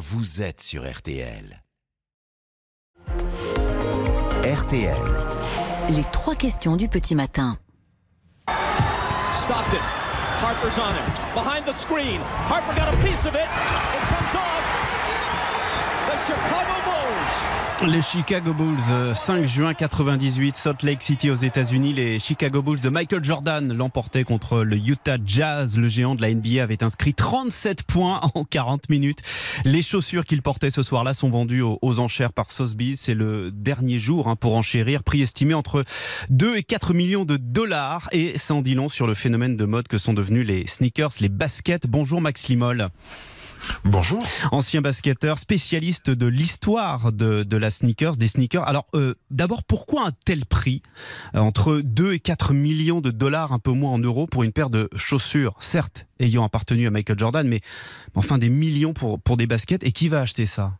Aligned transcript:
vous 0.00 0.40
êtes 0.40 0.62
sur 0.62 0.90
RTL. 0.90 1.62
RTL. 4.42 4.96
Les 5.90 6.04
trois 6.10 6.34
questions 6.34 6.76
du 6.76 6.88
petit 6.88 7.14
matin. 7.14 7.58
Stopped 9.42 9.74
it. 9.74 9.84
Harper's 10.40 10.78
on 10.78 10.94
him. 10.94 11.04
Behind 11.34 11.66
the 11.66 11.74
screen. 11.74 12.22
Harper 12.48 12.74
got 12.74 12.94
a 12.94 12.96
piece 13.04 13.26
of 13.26 13.34
it. 13.34 13.44
It 13.44 14.04
comes 14.08 14.34
off. 14.36 14.64
The 16.08 16.16
Chicago 16.24 16.80
Bulls. 16.86 17.49
Les 17.86 18.02
Chicago 18.02 18.52
Bulls, 18.52 19.14
5 19.14 19.46
juin 19.46 19.72
98, 19.72 20.54
Salt 20.54 20.82
Lake 20.82 21.02
City 21.02 21.30
aux 21.30 21.34
États-Unis. 21.34 21.94
Les 21.94 22.18
Chicago 22.18 22.60
Bulls 22.60 22.78
de 22.78 22.90
Michael 22.90 23.24
Jordan 23.24 23.72
l'emportaient 23.72 24.24
contre 24.24 24.60
le 24.64 24.76
Utah 24.76 25.16
Jazz. 25.24 25.78
Le 25.78 25.88
géant 25.88 26.14
de 26.14 26.20
la 26.20 26.34
NBA 26.34 26.62
avait 26.62 26.84
inscrit 26.84 27.14
37 27.14 27.84
points 27.84 28.20
en 28.34 28.44
40 28.44 28.90
minutes. 28.90 29.20
Les 29.64 29.80
chaussures 29.80 30.26
qu'il 30.26 30.42
portait 30.42 30.70
ce 30.70 30.82
soir-là 30.82 31.14
sont 31.14 31.30
vendues 31.30 31.62
aux, 31.62 31.98
enchères 32.00 32.34
par 32.34 32.50
Sotheby's. 32.50 33.00
C'est 33.00 33.14
le 33.14 33.50
dernier 33.50 33.98
jour 33.98 34.28
hein, 34.28 34.36
pour 34.36 34.56
enchérir. 34.56 35.02
Prix 35.02 35.22
estimé 35.22 35.54
entre 35.54 35.84
2 36.28 36.56
et 36.56 36.62
4 36.62 36.92
millions 36.92 37.24
de 37.24 37.38
dollars. 37.38 38.10
Et 38.12 38.34
en 38.50 38.60
dit 38.60 38.74
long 38.74 38.90
sur 38.90 39.06
le 39.06 39.14
phénomène 39.14 39.56
de 39.56 39.64
mode 39.64 39.88
que 39.88 39.96
sont 39.96 40.12
devenus 40.12 40.46
les 40.46 40.66
sneakers, 40.66 41.12
les 41.20 41.30
baskets. 41.30 41.86
Bonjour 41.86 42.20
Max 42.20 42.48
Limol. 42.48 42.90
Bonjour. 43.84 44.24
Ancien 44.52 44.80
basketteur, 44.80 45.38
spécialiste 45.38 46.10
de 46.10 46.26
l'histoire 46.26 47.12
de, 47.12 47.56
la 47.56 47.70
sneakers, 47.70 48.16
des 48.16 48.28
sneakers. 48.28 48.66
Alors, 48.66 48.86
euh, 48.94 49.14
d'abord, 49.30 49.64
pourquoi 49.64 50.06
un 50.06 50.12
tel 50.24 50.46
prix 50.46 50.82
euh, 51.34 51.40
Entre 51.40 51.80
2 51.82 52.14
et 52.14 52.20
4 52.20 52.52
millions 52.52 53.00
de 53.00 53.10
dollars, 53.10 53.52
un 53.52 53.58
peu 53.58 53.72
moins 53.72 53.92
en 53.92 53.98
euros, 53.98 54.26
pour 54.26 54.42
une 54.42 54.52
paire 54.52 54.70
de 54.70 54.88
chaussures, 54.96 55.56
certes, 55.60 56.06
ayant 56.18 56.44
appartenu 56.44 56.86
à 56.86 56.90
Michael 56.90 57.18
Jordan, 57.18 57.46
mais 57.46 57.60
enfin 58.14 58.38
des 58.38 58.48
millions 58.48 58.92
pour 58.92 59.36
des 59.36 59.46
baskets. 59.46 59.84
Et 59.84 59.92
qui 59.92 60.08
va 60.08 60.20
acheter 60.20 60.46
ça? 60.46 60.72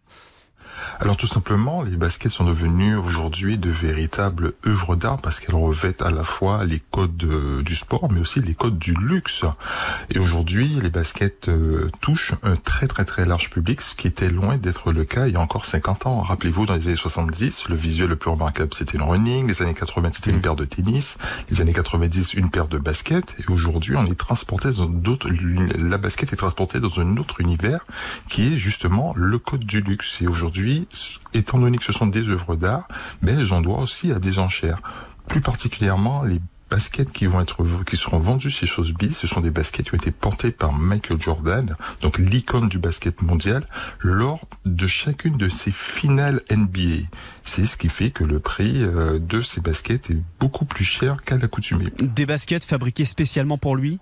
Alors 1.01 1.17
tout 1.17 1.27
simplement, 1.27 1.83
les 1.83 1.97
baskets 1.97 2.33
sont 2.33 2.45
devenues 2.45 2.97
aujourd'hui 2.97 3.59
de 3.59 3.71
véritables 3.71 4.53
œuvres 4.67 4.97
d'art 4.97 5.19
parce 5.19 5.41
qu'elles 5.41 5.55
revêtent 5.55 6.03
à 6.03 6.11
la 6.11 6.25
fois 6.25 6.65
les 6.65 6.83
codes 6.91 7.63
du 7.63 7.77
sport 7.77 8.11
mais 8.11 8.21
aussi 8.21 8.41
les 8.41 8.55
codes 8.55 8.79
du 8.79 8.95
luxe. 8.95 9.45
Et 10.11 10.19
aujourd'hui, 10.19 10.79
les 10.83 10.91
baskets 10.91 11.49
euh, 11.49 11.91
touchent 12.01 12.35
un 12.43 12.57
très 12.57 12.87
très 12.87 13.05
très 13.05 13.25
large 13.25 13.51
public, 13.51 13.81
ce 13.81 13.95
qui 13.95 14.07
était 14.07 14.29
loin 14.29 14.57
d'être 14.57 14.93
le 14.93 15.05
cas 15.05 15.27
il 15.27 15.35
y 15.35 15.37
a 15.37 15.41
encore 15.41 15.65
50 15.65 16.07
ans. 16.07 16.21
Rappelez-vous, 16.21 16.67
dans 16.67 16.75
les 16.75 16.89
années 16.89 16.97
70, 16.97 17.69
le 17.69 17.77
visuel 17.77 18.09
le 18.09 18.17
plus 18.17 18.31
remarquable 18.31 18.75
c'était 18.75 18.99
le 18.99 19.05
running, 19.05 19.49
les 19.49 19.63
années 19.63 19.75
80 19.75 20.11
c'était 20.15 20.31
une 20.31 20.41
paire 20.41 20.57
de 20.57 20.65
tennis, 20.65 21.17
les 21.51 21.61
années 21.61 21.73
90 21.73 22.35
une 22.35 22.51
paire 22.51 22.69
de 22.69 22.79
baskets, 22.79 23.35
et 23.39 23.51
aujourd'hui 23.51 23.97
on 23.97 24.07
est 24.07 24.19
transporté 24.19 24.71
dans 24.71 24.87
d'autres, 24.87 25.29
la 25.31 25.99
basket 25.99 26.33
est 26.33 26.37
transportée 26.37 26.81
dans 26.81 27.01
un 27.01 27.17
autre 27.17 27.41
univers 27.41 27.85
qui 28.29 28.55
est 28.55 28.59
justement 28.59 29.15
le 29.17 29.39
code 29.39 29.65
du 29.65 29.81
luxe. 29.81 30.21
Et 30.21 30.27
aujourd'hui, 30.27 30.60
étant 31.35 31.59
donné 31.59 31.79
que 31.79 31.85
ce 31.85 31.93
sont 31.93 32.07
des 32.07 32.29
œuvres 32.29 32.57
d'art, 32.57 32.87
ben, 33.23 33.39
elles 33.39 33.55
ont 33.55 33.61
droit 33.61 33.81
aussi 33.81 34.13
à 34.13 34.19
des 34.19 34.39
enchères. 34.39 34.81
Plus 35.29 35.41
particulièrement, 35.41 36.23
les 36.25 36.41
baskets 36.71 37.11
qui 37.11 37.27
vont 37.27 37.41
être 37.41 37.65
qui 37.85 37.97
seront 37.97 38.19
vendues 38.19 38.51
chez 38.51 38.67
Sotheby's, 38.67 39.17
ce 39.17 39.27
sont 39.27 39.41
des 39.41 39.51
baskets 39.51 39.87
qui 39.87 39.95
ont 39.95 39.99
été 39.99 40.13
portées 40.13 40.53
par 40.53 40.73
Michael 40.73 41.21
Jordan, 41.21 41.77
donc 42.01 42.19
l'icône 42.19 42.69
du 42.69 42.79
basket 42.79 43.23
mondial, 43.23 43.67
lors 43.99 44.41
de 44.65 44.87
chacune 44.87 45.37
de 45.37 45.49
ses 45.49 45.73
finales 45.73 46.43
NBA. 46.51 47.07
C'est 47.43 47.67
ce 47.67 47.77
qui 47.77 47.89
fait 47.89 48.11
que 48.11 48.25
le 48.25 48.39
prix 48.39 48.83
euh, 48.83 49.19
de 49.19 49.43
ces 49.43 49.61
baskets 49.61 50.11
est 50.11 50.19
beaucoup 50.39 50.65
plus 50.65 50.85
cher 50.85 51.23
qu'à 51.23 51.37
l'accoutumée. 51.37 51.93
Des 51.99 52.27
baskets 52.27 52.65
fabriquées 52.65 53.05
spécialement 53.05 53.59
pour 53.59 53.75
lui? 53.77 53.99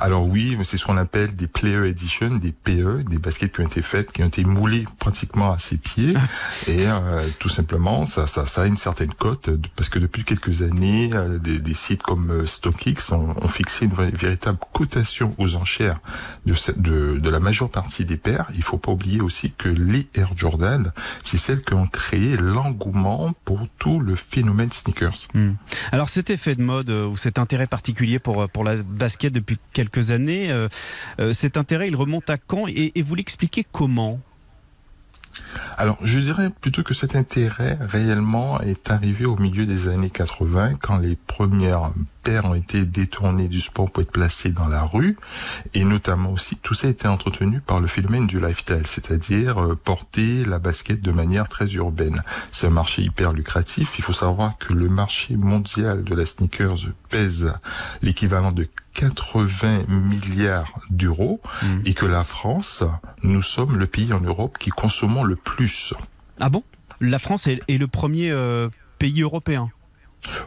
Alors 0.00 0.26
oui, 0.26 0.56
c'est 0.64 0.76
ce 0.76 0.84
qu'on 0.84 0.96
appelle 0.96 1.34
des 1.34 1.46
Player 1.46 1.88
Edition, 1.88 2.28
des 2.36 2.52
PE, 2.52 3.04
des 3.08 3.18
baskets 3.18 3.52
qui 3.52 3.60
ont 3.60 3.66
été 3.66 3.82
faites, 3.82 4.12
qui 4.12 4.22
ont 4.22 4.28
été 4.28 4.44
moulées 4.44 4.84
pratiquement 4.98 5.52
à 5.52 5.58
ses 5.58 5.78
pieds. 5.78 6.14
et 6.68 6.86
euh, 6.86 7.26
tout 7.38 7.48
simplement, 7.48 8.06
ça, 8.06 8.26
ça, 8.26 8.46
ça 8.46 8.62
a 8.62 8.66
une 8.66 8.76
certaine 8.76 9.12
cote, 9.12 9.50
parce 9.74 9.88
que 9.88 9.98
depuis 9.98 10.24
quelques 10.24 10.62
années, 10.62 11.10
euh, 11.14 11.38
des, 11.38 11.58
des, 11.58 11.74
sites 11.74 12.02
comme 12.02 12.30
euh, 12.30 12.46
StockX 12.46 13.12
ont, 13.12 13.34
ont 13.40 13.48
fixé 13.48 13.86
une 13.86 13.94
véritable 13.94 14.58
cotation 14.72 15.34
aux 15.38 15.56
enchères 15.56 15.98
de, 16.44 16.54
de, 16.76 17.18
de, 17.18 17.30
la 17.30 17.40
majeure 17.40 17.70
partie 17.70 18.04
des 18.04 18.16
paires. 18.16 18.46
Il 18.54 18.62
faut 18.62 18.78
pas 18.78 18.92
oublier 18.92 19.20
aussi 19.20 19.52
que 19.52 19.68
les 19.68 20.08
Air 20.14 20.30
Jordan, 20.36 20.92
c'est 21.24 21.38
celles 21.38 21.62
qui 21.62 21.74
ont 21.74 21.86
créé 21.86 22.36
l'engouement 22.36 23.34
pour 23.44 23.66
tout 23.78 24.00
le 24.00 24.16
phénomène 24.16 24.72
sneakers. 24.72 25.28
Hmm. 25.34 25.52
Alors 25.92 26.08
cet 26.08 26.30
effet 26.30 26.54
de 26.54 26.62
mode 26.62 26.90
ou 26.90 27.16
cet 27.16 27.38
intérêt 27.38 27.66
particulier 27.66 28.18
pour, 28.18 28.48
pour 28.48 28.64
la 28.64 28.76
basket 28.76 29.32
depuis 29.32 29.55
quelques 29.72 30.10
années. 30.10 30.50
Euh, 30.50 30.68
euh, 31.20 31.32
cet 31.32 31.56
intérêt, 31.56 31.88
il 31.88 31.96
remonte 31.96 32.30
à 32.30 32.38
quand 32.38 32.66
et, 32.68 32.92
vous 33.02 33.14
l'expliquez 33.14 33.64
comment 33.70 34.20
alors, 35.76 35.98
je 36.02 36.18
dirais 36.18 36.50
plutôt 36.60 36.82
que 36.82 36.94
cet 36.94 37.16
intérêt 37.16 37.78
réellement 37.80 38.60
est 38.60 38.90
arrivé 38.90 39.26
au 39.26 39.36
milieu 39.36 39.66
des 39.66 39.88
années 39.88 40.10
80, 40.10 40.76
quand 40.80 40.98
les 40.98 41.16
premières 41.16 41.92
paires 42.22 42.46
ont 42.46 42.54
été 42.54 42.84
détournées 42.84 43.48
du 43.48 43.60
sport 43.60 43.90
pour 43.90 44.02
être 44.02 44.10
placées 44.10 44.50
dans 44.50 44.68
la 44.68 44.82
rue, 44.82 45.16
et 45.74 45.84
notamment 45.84 46.32
aussi 46.32 46.56
tout 46.56 46.74
ça 46.74 46.88
a 46.88 46.90
été 46.90 47.06
entretenu 47.06 47.60
par 47.60 47.80
le 47.80 47.86
phénomène 47.86 48.26
du 48.26 48.40
lifestyle, 48.40 48.86
c'est-à-dire 48.86 49.62
euh, 49.62 49.76
porter 49.76 50.44
la 50.44 50.58
basket 50.58 51.00
de 51.00 51.12
manière 51.12 51.48
très 51.48 51.66
urbaine. 51.74 52.22
C'est 52.50 52.66
un 52.66 52.70
marché 52.70 53.02
hyper 53.02 53.32
lucratif. 53.32 53.92
Il 53.98 54.04
faut 54.04 54.12
savoir 54.12 54.58
que 54.58 54.72
le 54.72 54.88
marché 54.88 55.36
mondial 55.36 56.02
de 56.04 56.14
la 56.14 56.26
sneakers 56.26 56.88
pèse 57.10 57.52
l'équivalent 58.02 58.52
de 58.52 58.66
80 58.96 59.84
milliards 59.88 60.80
d'euros 60.90 61.40
mmh. 61.62 61.66
et 61.84 61.94
que 61.94 62.06
la 62.06 62.24
France, 62.24 62.82
nous 63.22 63.42
sommes 63.42 63.76
le 63.76 63.86
pays 63.86 64.12
en 64.14 64.20
Europe 64.20 64.56
qui 64.58 64.70
consommons 64.70 65.22
le 65.22 65.36
plus. 65.36 65.92
Ah 66.40 66.48
bon? 66.48 66.64
La 67.00 67.18
France 67.18 67.46
est, 67.46 67.60
est 67.68 67.76
le 67.76 67.88
premier 67.88 68.30
euh, 68.30 68.68
pays 68.98 69.20
européen 69.20 69.70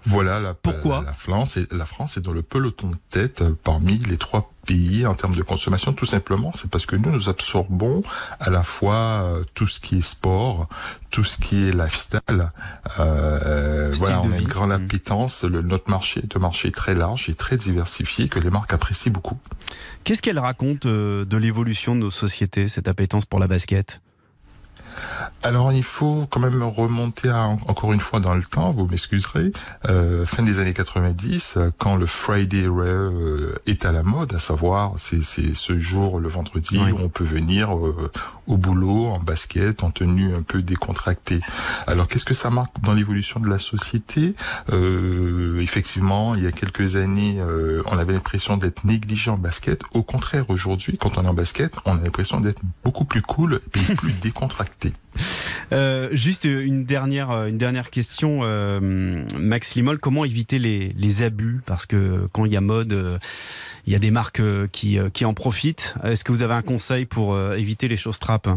voilà, 0.05 0.39
la, 0.39 0.53
Pourquoi 0.53 1.03
la, 1.05 1.13
France 1.13 1.57
est, 1.57 1.71
la 1.71 1.85
France 1.85 2.17
est 2.17 2.21
dans 2.21 2.33
le 2.33 2.41
peloton 2.41 2.89
de 2.89 2.97
tête 3.09 3.43
parmi 3.63 3.97
les 3.97 4.17
trois 4.17 4.51
pays 4.65 5.05
en 5.05 5.15
termes 5.15 5.35
de 5.35 5.41
consommation. 5.41 5.93
Tout 5.93 6.05
simplement, 6.05 6.51
c'est 6.53 6.69
parce 6.69 6.85
que 6.85 6.95
nous, 6.95 7.11
nous 7.11 7.29
absorbons 7.29 8.03
à 8.39 8.49
la 8.49 8.63
fois 8.63 8.95
euh, 8.95 9.43
tout 9.53 9.67
ce 9.67 9.79
qui 9.79 9.97
est 9.97 10.01
sport, 10.01 10.67
tout 11.09 11.23
ce 11.23 11.37
qui 11.39 11.67
est 11.67 11.71
lifestyle. 11.71 12.51
Euh, 12.99 13.91
voilà, 13.95 14.21
on 14.21 14.31
a 14.31 14.37
une 14.37 14.47
grande 14.47 14.71
appétence. 14.71 15.43
Le, 15.43 15.61
notre 15.61 15.89
marché 15.89 16.21
est 16.21 16.35
un 16.35 16.39
marché 16.39 16.71
très 16.71 16.93
large 16.93 17.29
et 17.29 17.33
très 17.33 17.57
diversifié 17.57 18.29
que 18.29 18.39
les 18.39 18.49
marques 18.49 18.73
apprécient 18.73 19.11
beaucoup. 19.11 19.39
Qu'est-ce 20.03 20.21
qu'elle 20.21 20.39
raconte 20.39 20.85
euh, 20.85 21.25
de 21.25 21.37
l'évolution 21.37 21.95
de 21.95 22.01
nos 22.01 22.11
sociétés, 22.11 22.69
cette 22.69 22.87
appétence 22.87 23.25
pour 23.25 23.39
la 23.39 23.47
basket? 23.47 24.01
Alors 25.43 25.71
il 25.71 25.83
faut 25.83 26.27
quand 26.29 26.39
même 26.39 26.61
remonter 26.63 27.29
à, 27.29 27.45
encore 27.45 27.93
une 27.93 27.99
fois 27.99 28.19
dans 28.19 28.35
le 28.35 28.43
temps, 28.43 28.71
vous 28.71 28.87
m'excuserez, 28.87 29.51
euh, 29.87 30.25
fin 30.25 30.43
des 30.43 30.59
années 30.59 30.73
90, 30.73 31.57
quand 31.77 31.95
le 31.95 32.05
Friday 32.05 32.65
euh, 32.65 33.55
est 33.65 33.85
à 33.85 33.91
la 33.91 34.03
mode, 34.03 34.33
à 34.33 34.39
savoir 34.39 34.93
c'est 34.97 35.23
ce 35.23 35.79
jour 35.79 36.19
le 36.19 36.29
vendredi 36.29 36.79
oui. 36.83 36.91
où 36.91 36.97
on 36.99 37.09
peut 37.09 37.23
venir 37.23 37.75
euh, 37.75 38.11
au 38.47 38.57
boulot 38.57 39.07
en 39.07 39.19
basket, 39.19 39.83
en 39.83 39.91
tenue 39.91 40.33
un 40.33 40.41
peu 40.41 40.61
décontractée. 40.61 41.41
Alors 41.87 42.07
qu'est-ce 42.07 42.25
que 42.25 42.33
ça 42.33 42.49
marque 42.49 42.79
dans 42.81 42.93
l'évolution 42.93 43.39
de 43.39 43.47
la 43.47 43.59
société? 43.59 44.35
Euh, 44.71 45.59
Effectivement, 45.61 46.35
il 46.35 46.43
y 46.43 46.47
a 46.47 46.51
quelques 46.51 46.95
années, 46.95 47.37
euh, 47.39 47.83
on 47.85 47.97
avait 47.97 48.13
l'impression 48.13 48.57
d'être 48.57 48.83
négligé 48.85 49.29
en 49.29 49.37
basket. 49.37 49.81
Au 49.93 50.03
contraire, 50.03 50.49
aujourd'hui, 50.49 50.97
quand 50.97 51.17
on 51.17 51.23
est 51.23 51.27
en 51.27 51.33
basket, 51.33 51.73
on 51.85 51.97
a 51.97 52.01
l'impression 52.01 52.39
d'être 52.39 52.61
beaucoup 52.83 53.05
plus 53.05 53.21
cool 53.21 53.61
et 53.75 53.95
plus 53.95 54.13
décontracté. 54.13 54.93
Euh, 55.71 56.09
juste 56.11 56.45
une 56.45 56.83
dernière, 56.85 57.31
une 57.45 57.57
dernière 57.57 57.91
question, 57.91 58.39
euh, 58.43 58.79
Max 59.37 59.75
Limol, 59.75 59.99
comment 59.99 60.25
éviter 60.25 60.59
les, 60.59 60.93
les 60.97 61.21
abus? 61.21 61.61
Parce 61.65 61.85
que 61.85 62.27
quand 62.31 62.45
il 62.45 62.53
y 62.53 62.57
a 62.57 62.61
mode, 62.61 62.93
euh, 62.93 63.19
il 63.85 63.93
y 63.93 63.95
a 63.95 63.99
des 63.99 64.11
marques 64.11 64.41
qui, 64.71 64.97
qui 65.13 65.25
en 65.25 65.33
profitent. 65.33 65.95
Est-ce 66.03 66.23
que 66.23 66.31
vous 66.31 66.43
avez 66.43 66.53
un 66.53 66.61
conseil 66.61 67.05
pour 67.05 67.39
éviter 67.53 67.87
les 67.87 67.97
choses 67.97 68.19
trappes 68.19 68.49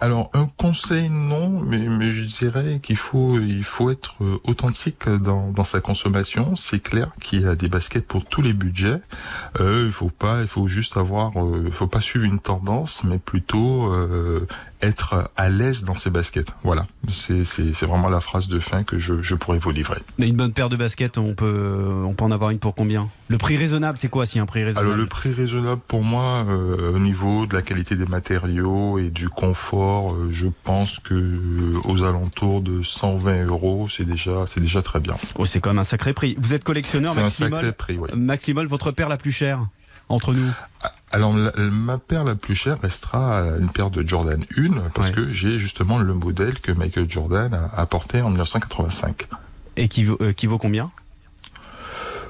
alors 0.00 0.30
un 0.32 0.48
conseil 0.56 1.10
non, 1.10 1.60
mais, 1.60 1.78
mais 1.78 2.12
je 2.12 2.24
dirais 2.24 2.80
qu'il 2.82 2.96
faut 2.96 3.38
il 3.40 3.64
faut 3.64 3.90
être 3.90 4.14
authentique 4.44 5.08
dans, 5.08 5.50
dans 5.50 5.64
sa 5.64 5.80
consommation. 5.80 6.56
C'est 6.56 6.80
clair 6.80 7.10
qu'il 7.20 7.42
y 7.42 7.46
a 7.46 7.56
des 7.56 7.68
baskets 7.68 8.06
pour 8.06 8.24
tous 8.24 8.42
les 8.42 8.52
budgets. 8.52 9.00
Euh, 9.60 9.84
il 9.86 9.92
faut 9.92 10.10
pas, 10.10 10.42
il 10.42 10.48
faut 10.48 10.68
juste 10.68 10.96
avoir, 10.96 11.32
euh, 11.42 11.70
faut 11.72 11.86
pas 11.86 12.00
suivre 12.00 12.24
une 12.24 12.38
tendance, 12.38 13.02
mais 13.04 13.18
plutôt 13.18 13.92
euh, 13.92 14.46
être 14.82 15.30
à 15.36 15.48
l'aise 15.48 15.84
dans 15.84 15.94
ses 15.94 16.10
baskets. 16.10 16.52
Voilà, 16.62 16.86
c'est 17.10 17.82
vraiment 17.82 18.08
la 18.08 18.20
phrase 18.20 18.48
de 18.48 18.60
fin 18.60 18.84
que 18.84 18.98
je, 18.98 19.22
je, 19.22 19.34
pourrais 19.34 19.58
vous 19.58 19.70
livrer. 19.70 20.00
Mais 20.18 20.28
une 20.28 20.36
bonne 20.36 20.52
paire 20.52 20.68
de 20.68 20.76
baskets, 20.76 21.18
on 21.18 21.34
peut 21.34 22.02
on 22.04 22.14
peut 22.14 22.24
en 22.24 22.30
avoir 22.30 22.50
une 22.50 22.58
pour 22.58 22.74
combien? 22.74 23.08
Le 23.28 23.38
prix 23.38 23.56
raisonnable, 23.56 23.98
c'est 23.98 24.08
quoi 24.08 24.26
si 24.26 24.38
un 24.38 24.46
prix 24.46 24.64
raisonnable? 24.64 24.86
Alors 24.86 24.98
le 24.98 25.06
prix 25.06 25.32
raisonnable 25.32 25.80
pour 25.86 26.02
moi, 26.02 26.44
euh, 26.48 26.94
au 26.94 26.98
niveau 26.98 27.46
de 27.46 27.54
la 27.54 27.62
qualité 27.62 27.96
des 27.96 28.06
matériaux 28.06 28.98
et 28.98 29.10
du 29.10 29.28
confort, 29.28 29.87
euh, 29.88 30.28
je 30.30 30.46
pense 30.64 30.98
que 30.98 31.14
euh, 31.14 31.80
aux 31.84 32.02
alentours 32.02 32.60
de 32.60 32.82
120 32.82 33.46
euros, 33.46 33.88
c'est 33.88 34.04
déjà 34.04 34.44
c'est 34.46 34.60
déjà 34.60 34.82
très 34.82 35.00
bien. 35.00 35.16
Oh, 35.36 35.44
c'est 35.44 35.60
quand 35.60 35.70
même 35.70 35.78
un 35.78 35.84
sacré 35.84 36.12
prix. 36.12 36.36
Vous 36.38 36.54
êtes 36.54 36.64
collectionneur, 36.64 37.12
C'est 37.14 37.22
un 37.22 37.28
sacré 37.28 37.72
prix, 37.72 37.98
oui. 37.98 38.08
Max 38.14 38.46
Limol, 38.46 38.66
votre 38.66 38.90
paire 38.92 39.08
la 39.08 39.16
plus 39.16 39.32
chère 39.32 39.66
entre 40.08 40.32
nous? 40.32 40.50
Alors 41.10 41.34
ma 41.34 41.98
paire 41.98 42.24
la 42.24 42.34
plus 42.34 42.54
chère 42.54 42.80
restera 42.80 43.40
une 43.58 43.70
paire 43.70 43.90
de 43.90 44.06
Jordan 44.06 44.42
1 44.56 44.90
parce 44.94 45.10
que 45.10 45.30
j'ai 45.30 45.58
justement 45.58 45.98
le 45.98 46.14
modèle 46.14 46.60
que 46.60 46.72
Michael 46.72 47.10
Jordan 47.10 47.52
a 47.52 47.78
apporté 47.78 48.22
en 48.22 48.30
1985. 48.30 49.28
Et 49.76 49.88
qui, 49.88 50.04
vaut, 50.04 50.18
qui 50.34 50.46
vaut 50.46 50.58
combien? 50.58 50.90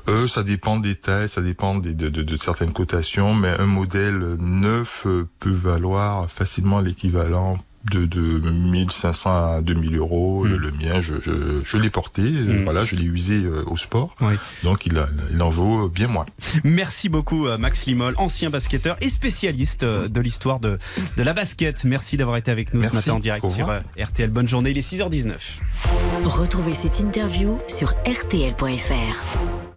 Euh, 0.08 0.26
ça 0.26 0.42
dépend 0.42 0.78
des 0.78 0.94
tailles, 0.94 1.28
ça 1.28 1.42
dépend 1.42 1.76
de, 1.76 1.92
de, 1.92 2.36
certaines 2.36 2.72
cotations, 2.72 3.34
mais 3.34 3.48
un 3.48 3.66
modèle 3.66 4.36
neuf 4.38 5.06
peut 5.38 5.50
valoir 5.50 6.30
facilement 6.30 6.80
l'équivalent 6.80 7.58
de, 7.90 8.06
de 8.06 8.50
1500 8.50 9.30
à 9.30 9.60
2000 9.62 9.96
euros. 9.96 10.44
Hmm. 10.44 10.56
Le, 10.56 10.72
mien, 10.72 11.00
je, 11.00 11.14
je, 11.22 11.60
je 11.64 11.76
l'ai 11.76 11.90
porté, 11.90 12.22
euh, 12.22 12.60
hmm. 12.60 12.64
voilà, 12.64 12.84
je 12.84 12.96
l'ai 12.96 13.04
usé 13.04 13.36
euh, 13.36 13.64
au 13.66 13.76
sport. 13.76 14.14
Donc 14.62 14.86
il, 14.86 15.02
il 15.32 15.42
en 15.42 15.50
vaut 15.50 15.88
bien 15.88 16.08
moins. 16.08 16.26
Merci 16.64 17.08
beaucoup 17.08 17.46
Max 17.58 17.86
Limol, 17.86 18.14
ancien 18.16 18.50
basketteur 18.50 18.96
et 19.00 19.10
spécialiste 19.10 19.84
de 19.84 20.20
l'histoire 20.20 20.60
de, 20.60 20.78
de 21.16 21.22
la 21.22 21.32
basket. 21.32 21.84
Merci 21.84 22.16
d'avoir 22.16 22.36
été 22.36 22.50
avec 22.50 22.74
nous 22.74 22.82
ce 22.82 22.92
matin 22.92 23.14
en 23.14 23.18
direct 23.20 23.48
sur 23.48 23.70
RTL. 23.98 24.30
Bonne 24.30 24.48
journée, 24.48 24.70
il 24.70 24.78
est 24.78 24.92
6h19. 24.92 25.34
Retrouvez 26.24 26.74
cette 26.74 27.00
interview 27.00 27.58
sur 27.68 27.90
rtl.fr. 28.06 29.67